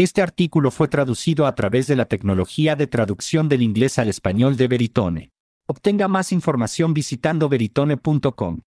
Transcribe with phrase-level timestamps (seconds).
[0.00, 4.56] Este artículo fue traducido a través de la tecnología de traducción del inglés al español
[4.56, 5.30] de Veritone.
[5.66, 8.60] Obtenga más información visitando veritone.com.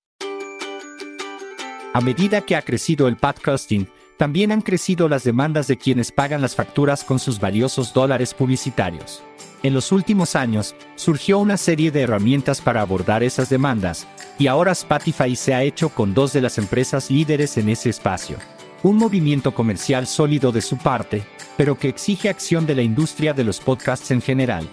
[1.92, 6.40] A medida que ha crecido el podcasting, también han crecido las demandas de quienes pagan
[6.40, 9.24] las facturas con sus valiosos dólares publicitarios.
[9.64, 14.06] En los últimos años, surgió una serie de herramientas para abordar esas demandas,
[14.38, 18.38] y ahora Spotify se ha hecho con dos de las empresas líderes en ese espacio.
[18.84, 21.24] Un movimiento comercial sólido de su parte,
[21.56, 24.68] pero que exige acción de la industria de los podcasts en general.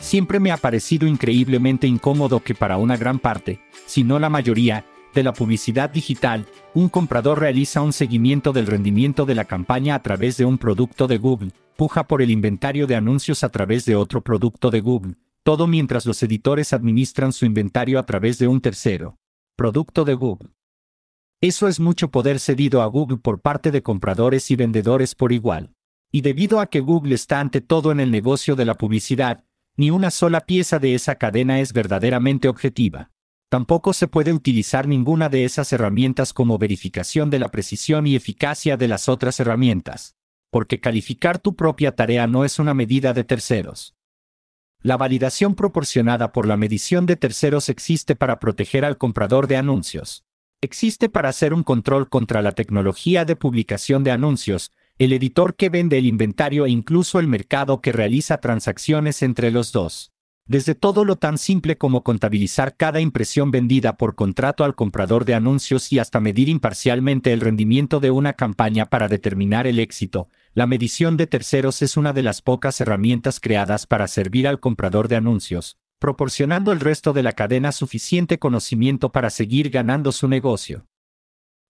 [0.00, 4.84] Siempre me ha parecido increíblemente incómodo que para una gran parte, si no la mayoría,
[5.14, 10.02] de la publicidad digital, un comprador realiza un seguimiento del rendimiento de la campaña a
[10.02, 13.96] través de un producto de Google, puja por el inventario de anuncios a través de
[13.96, 18.60] otro producto de Google, todo mientras los editores administran su inventario a través de un
[18.60, 19.18] tercero,
[19.56, 20.50] producto de Google.
[21.40, 25.72] Eso es mucho poder cedido a Google por parte de compradores y vendedores por igual.
[26.10, 29.44] Y debido a que Google está ante todo en el negocio de la publicidad,
[29.76, 33.12] ni una sola pieza de esa cadena es verdaderamente objetiva.
[33.48, 38.76] Tampoco se puede utilizar ninguna de esas herramientas como verificación de la precisión y eficacia
[38.76, 40.16] de las otras herramientas.
[40.50, 43.94] Porque calificar tu propia tarea no es una medida de terceros.
[44.82, 50.24] La validación proporcionada por la medición de terceros existe para proteger al comprador de anuncios.
[50.60, 55.68] Existe para hacer un control contra la tecnología de publicación de anuncios, el editor que
[55.68, 60.10] vende el inventario e incluso el mercado que realiza transacciones entre los dos.
[60.46, 65.34] Desde todo lo tan simple como contabilizar cada impresión vendida por contrato al comprador de
[65.34, 70.66] anuncios y hasta medir imparcialmente el rendimiento de una campaña para determinar el éxito, la
[70.66, 75.14] medición de terceros es una de las pocas herramientas creadas para servir al comprador de
[75.14, 80.86] anuncios, proporcionando al resto de la cadena suficiente conocimiento para seguir ganando su negocio.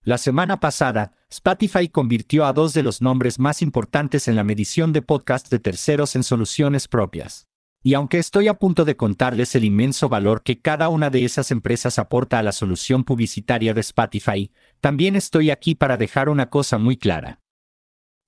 [0.02, 4.92] La semana pasada, Spotify convirtió a dos de los nombres más importantes en la medición
[4.92, 7.48] de podcasts de terceros en soluciones propias.
[7.82, 11.50] Y aunque estoy a punto de contarles el inmenso valor que cada una de esas
[11.50, 14.50] empresas aporta a la solución publicitaria de Spotify,
[14.80, 17.40] también estoy aquí para dejar una cosa muy clara.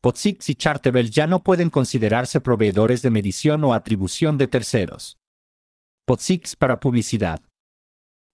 [0.00, 5.19] Podsix y Chartable ya no pueden considerarse proveedores de medición o atribución de terceros.
[6.10, 7.40] Podsix para publicidad.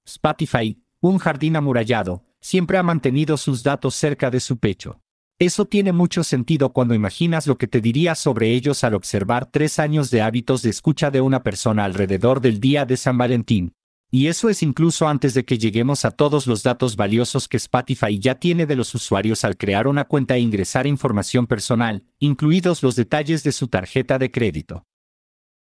[0.07, 5.03] Spotify, un jardín amurallado, siempre ha mantenido sus datos cerca de su pecho.
[5.39, 9.79] Eso tiene mucho sentido cuando imaginas lo que te diría sobre ellos al observar tres
[9.79, 13.75] años de hábitos de escucha de una persona alrededor del día de San Valentín.
[14.11, 18.19] Y eso es incluso antes de que lleguemos a todos los datos valiosos que Spotify
[18.19, 22.97] ya tiene de los usuarios al crear una cuenta e ingresar información personal, incluidos los
[22.97, 24.87] detalles de su tarjeta de crédito.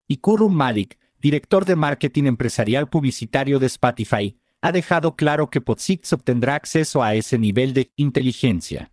[0.08, 6.12] Y Kurum Malik, director de marketing empresarial publicitario de Spotify, ha dejado claro que Podsix
[6.12, 8.92] obtendrá acceso a ese nivel de inteligencia.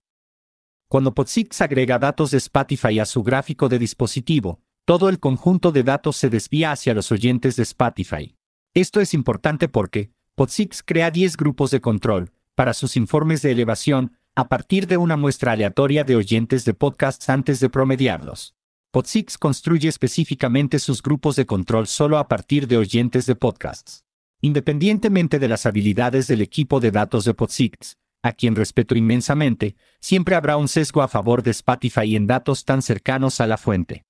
[0.89, 5.83] Cuando Podsix agrega datos de Spotify a su gráfico de dispositivo, todo el conjunto de
[5.83, 8.37] datos se desvía hacia los oyentes de Spotify.
[8.75, 14.17] Esto es importante porque Podsix crea 10 grupos de control para sus informes de elevación
[14.37, 18.55] a partir de una muestra aleatoria de oyentes de podcasts antes de promediarlos.
[18.93, 24.05] Podsix construye específicamente sus grupos de control solo a partir de oyentes de podcasts.
[24.41, 30.34] Independientemente de las habilidades del equipo de datos de Podsix, a quien respeto inmensamente, siempre
[30.34, 34.06] habrá un sesgo a favor de Spotify en datos tan cercanos a la fuente.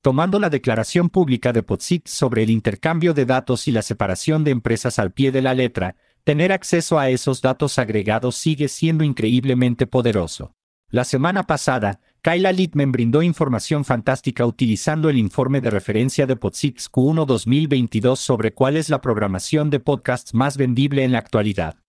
[0.00, 4.50] Tomando la declaración pública de Podsix sobre el intercambio de datos y la separación de
[4.50, 9.86] empresas al pie de la letra, tener acceso a esos datos agregados sigue siendo increíblemente
[9.86, 10.56] poderoso.
[10.88, 16.88] La semana pasada, Kyla Littman brindó información fantástica utilizando el informe de referencia de Podsix
[16.88, 21.82] Q1 2022 sobre cuál es la programación de podcasts más vendible en la actualidad.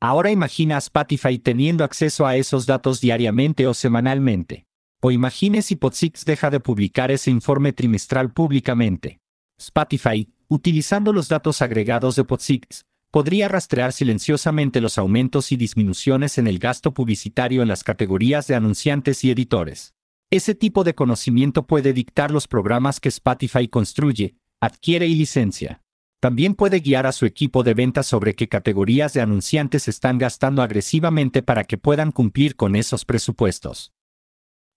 [0.00, 4.66] Ahora imagina a Spotify teniendo acceso a esos datos diariamente o semanalmente.
[5.02, 9.18] O imagine si Podsix deja de publicar ese informe trimestral públicamente.
[9.58, 16.46] Spotify, utilizando los datos agregados de Podsix, podría rastrear silenciosamente los aumentos y disminuciones en
[16.46, 19.94] el gasto publicitario en las categorías de anunciantes y editores.
[20.30, 25.82] Ese tipo de conocimiento puede dictar los programas que Spotify construye, adquiere y licencia.
[26.20, 30.62] También puede guiar a su equipo de ventas sobre qué categorías de anunciantes están gastando
[30.62, 33.92] agresivamente para que puedan cumplir con esos presupuestos.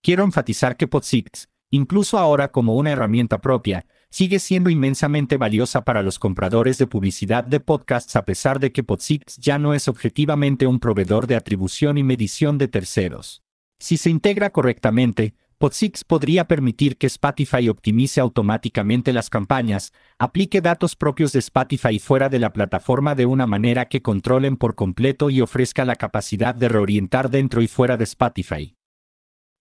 [0.01, 6.03] Quiero enfatizar que Podsix, incluso ahora como una herramienta propia, sigue siendo inmensamente valiosa para
[6.03, 10.67] los compradores de publicidad de podcasts a pesar de que Podsix ya no es objetivamente
[10.67, 13.41] un proveedor de atribución y medición de terceros.
[13.79, 20.95] Si se integra correctamente, Podsix podría permitir que Spotify optimice automáticamente las campañas, aplique datos
[20.95, 25.41] propios de Spotify fuera de la plataforma de una manera que controlen por completo y
[25.41, 28.75] ofrezca la capacidad de reorientar dentro y fuera de Spotify.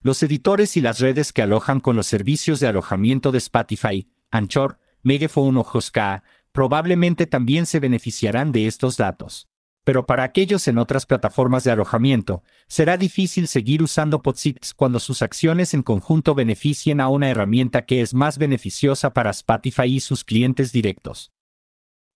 [0.03, 4.79] Los editores y las redes que alojan con los servicios de alojamiento de Spotify, Anchor,
[5.03, 9.47] Megaphone o Hoska, probablemente también se beneficiarán de estos datos.
[9.83, 15.21] Pero para aquellos en otras plataformas de alojamiento, será difícil seguir usando Podsits cuando sus
[15.21, 20.23] acciones en conjunto beneficien a una herramienta que es más beneficiosa para Spotify y sus
[20.23, 21.31] clientes directos.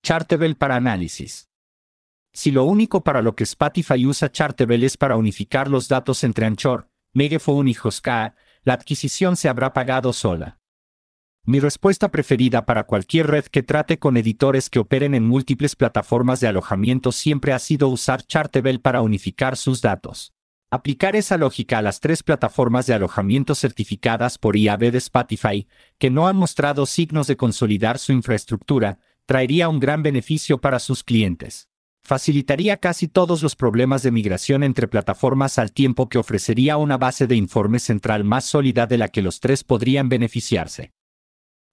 [0.02, 1.50] Chartable para análisis.
[2.34, 6.46] Si lo único para lo que Spotify usa Chartable es para unificar los datos entre
[6.46, 10.60] Anchor, Megaphone y Hoska, la adquisición se habrá pagado sola.
[11.50, 16.42] Mi respuesta preferida para cualquier red que trate con editores que operen en múltiples plataformas
[16.42, 20.34] de alojamiento siempre ha sido usar Chartable para unificar sus datos.
[20.72, 25.68] Aplicar esa lógica a las tres plataformas de alojamiento certificadas por IAB de Spotify,
[25.98, 31.02] que no han mostrado signos de consolidar su infraestructura, traería un gran beneficio para sus
[31.02, 31.70] clientes
[32.04, 37.28] facilitaría casi todos los problemas de migración entre plataformas al tiempo que ofrecería una base
[37.28, 40.94] de informe central más sólida de la que los tres podrían beneficiarse.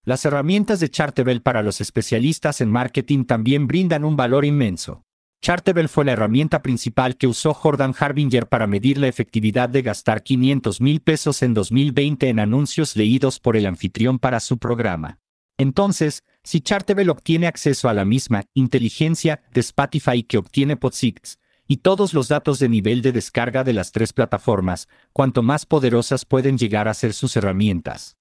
[0.07, 5.03] Las herramientas de Chartable para los especialistas en marketing también brindan un valor inmenso.
[5.41, 10.23] Chartable fue la herramienta principal que usó Jordan Harbinger para medir la efectividad de gastar
[10.23, 15.21] 500 mil pesos en 2020 en anuncios leídos por el anfitrión para su programa.
[15.57, 21.79] Entonces, si Chartable obtiene acceso a la misma inteligencia de Spotify que obtiene Podsix, y
[21.79, 26.59] todos los datos de nivel de descarga de las tres plataformas, cuanto más poderosas pueden
[26.59, 28.19] llegar a ser sus herramientas.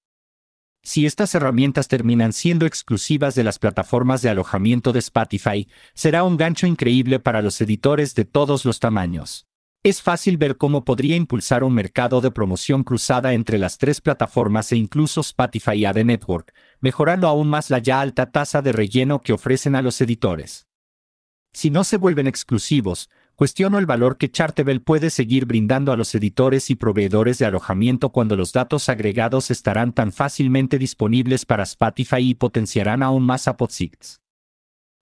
[0.86, 6.36] Si estas herramientas terminan siendo exclusivas de las plataformas de alojamiento de Spotify, será un
[6.36, 9.46] gancho increíble para los editores de todos los tamaños.
[9.82, 14.72] Es fácil ver cómo podría impulsar un mercado de promoción cruzada entre las tres plataformas
[14.72, 19.32] e incluso Spotify Ad Network, mejorando aún más la ya alta tasa de relleno que
[19.32, 20.66] ofrecen a los editores.
[21.54, 26.14] Si no se vuelven exclusivos, cuestiono el valor que Chartable puede seguir brindando a los
[26.14, 32.18] editores y proveedores de alojamiento cuando los datos agregados estarán tan fácilmente disponibles para Spotify
[32.20, 34.20] y potenciarán aún más a Podsix.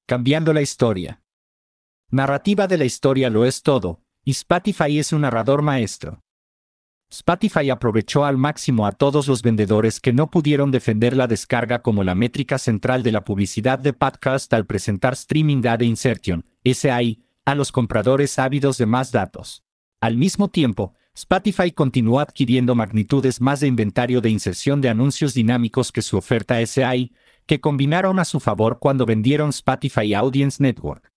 [0.06, 1.22] Cambiando la historia.
[2.10, 6.20] Narrativa de la historia lo es todo, y Spotify es un narrador maestro.
[7.10, 12.04] Spotify aprovechó al máximo a todos los vendedores que no pudieron defender la descarga como
[12.04, 17.54] la métrica central de la publicidad de podcast al presentar Streaming Data Insertion, SAI, a
[17.54, 19.64] los compradores ávidos de más datos.
[20.00, 25.92] Al mismo tiempo, Spotify continuó adquiriendo magnitudes más de inventario de inserción de anuncios dinámicos
[25.92, 27.12] que su oferta SAI,
[27.46, 31.12] que combinaron a su favor cuando vendieron Spotify Audience Network.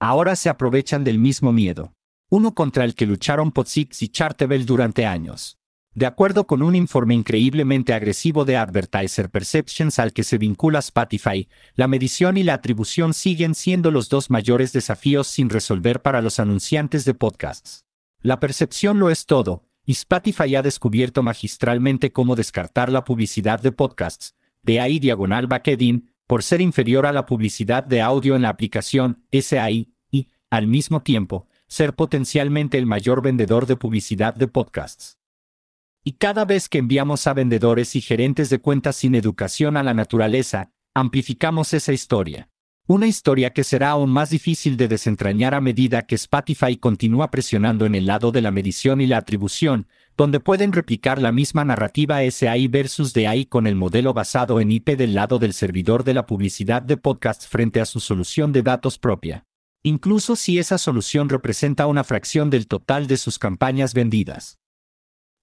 [0.00, 1.94] Ahora se aprovechan del mismo miedo
[2.34, 5.56] uno contra el que lucharon Podsix y Chartable durante años.
[5.94, 11.48] De acuerdo con un informe increíblemente agresivo de Advertiser Perceptions al que se vincula Spotify,
[11.76, 16.40] la medición y la atribución siguen siendo los dos mayores desafíos sin resolver para los
[16.40, 17.84] anunciantes de podcasts.
[18.22, 23.70] La percepción lo es todo, y Spotify ha descubierto magistralmente cómo descartar la publicidad de
[23.70, 28.48] podcasts, de ahí diagonal backedin, por ser inferior a la publicidad de audio en la
[28.48, 35.18] aplicación SAI, y, al mismo tiempo, ser potencialmente el mayor vendedor de publicidad de podcasts.
[36.06, 39.94] Y cada vez que enviamos a vendedores y gerentes de cuentas sin educación a la
[39.94, 42.50] naturaleza, amplificamos esa historia.
[42.86, 47.86] Una historia que será aún más difícil de desentrañar a medida que Spotify continúa presionando
[47.86, 52.18] en el lado de la medición y la atribución, donde pueden replicar la misma narrativa
[52.30, 56.26] SAI versus DAI con el modelo basado en IP del lado del servidor de la
[56.26, 59.46] publicidad de podcasts frente a su solución de datos propia
[59.86, 64.58] incluso si esa solución representa una fracción del total de sus campañas vendidas.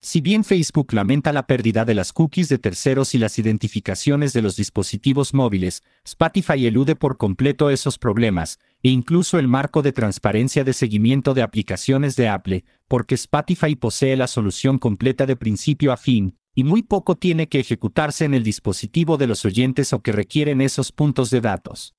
[0.03, 4.41] Si bien Facebook lamenta la pérdida de las cookies de terceros y las identificaciones de
[4.41, 10.63] los dispositivos móviles, Spotify elude por completo esos problemas, e incluso el marco de transparencia
[10.63, 15.97] de seguimiento de aplicaciones de Apple, porque Spotify posee la solución completa de principio a
[15.97, 20.11] fin, y muy poco tiene que ejecutarse en el dispositivo de los oyentes o que
[20.11, 21.93] requieren esos puntos de datos.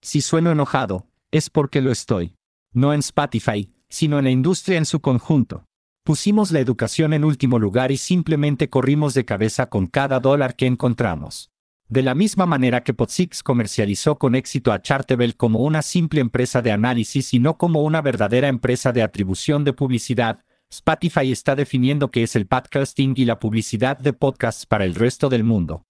[0.00, 2.34] Si sueno enojado, es porque lo estoy.
[2.72, 5.66] No en Spotify, sino en la industria en su conjunto.
[6.04, 10.66] Pusimos la educación en último lugar y simplemente corrimos de cabeza con cada dólar que
[10.66, 11.50] encontramos.
[11.88, 16.60] De la misma manera que Podsix comercializó con éxito a Chartable como una simple empresa
[16.60, 22.10] de análisis y no como una verdadera empresa de atribución de publicidad, Spotify está definiendo
[22.10, 25.84] qué es el podcasting y la publicidad de podcasts para el resto del mundo.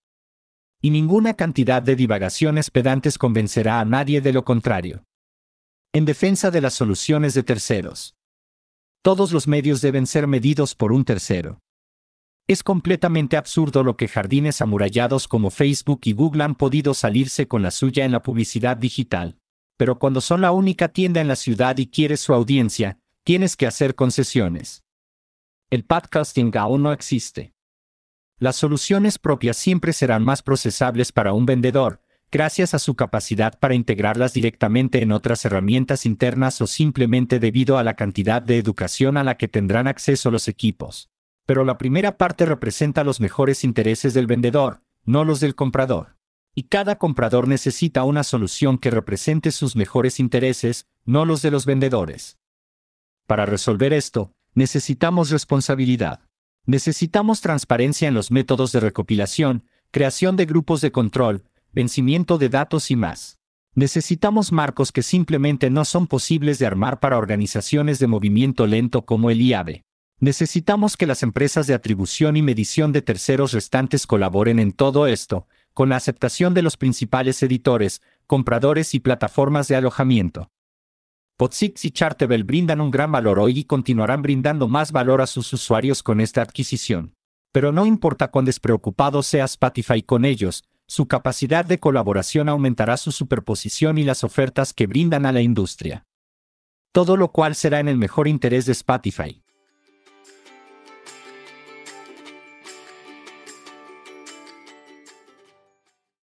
[0.83, 5.05] Y ninguna cantidad de divagaciones pedantes convencerá a nadie de lo contrario
[5.95, 8.17] en defensa de las soluciones de terceros.
[9.03, 11.61] Todos los medios deben ser medidos por un tercero.
[12.47, 17.63] Es completamente absurdo lo que jardines amurallados como Facebook y Google han podido salirse con
[17.63, 19.39] la suya en la publicidad digital.
[19.77, 23.67] Pero cuando son la única tienda en la ciudad y quieres su audiencia, tienes que
[23.67, 24.85] hacer concesiones.
[25.69, 27.55] El podcasting aún no existe.
[28.39, 32.02] Las soluciones propias siempre serán más procesables para un vendedor,
[32.33, 37.85] gracias a su capacidad para integrarlas directamente en otras herramientas internas o simplemente debido a
[37.85, 41.11] la cantidad de educación a la que tendrán acceso los equipos.
[41.45, 46.17] Pero la primera parte representa los mejores intereses del vendedor, no los del comprador.
[46.55, 51.67] Y cada comprador necesita una solución que represente sus mejores intereses, no los de los
[51.67, 52.39] vendedores.
[53.27, 56.21] Para resolver esto, necesitamos responsabilidad.
[56.65, 62.91] Necesitamos transparencia en los métodos de recopilación, creación de grupos de control, vencimiento de datos
[62.91, 63.39] y más.
[63.75, 69.31] Necesitamos marcos que simplemente no son posibles de armar para organizaciones de movimiento lento como
[69.31, 69.83] el IAB.
[70.21, 75.49] Necesitamos que las empresas de atribución y medición de terceros restantes colaboren en todo esto,
[75.73, 80.51] con la aceptación de los principales editores, compradores y plataformas de alojamiento.
[81.39, 85.53] Podsix y Chartable brindan un gran valor hoy y continuarán brindando más valor a sus
[85.53, 87.15] usuarios con esta adquisición.
[87.51, 93.13] Pero no importa cuán despreocupado sea Spotify con ellos, su capacidad de colaboración aumentará su
[93.13, 96.07] superposición y las ofertas que brindan a la industria.
[96.93, 99.43] Todo lo cual será en el mejor interés de Spotify.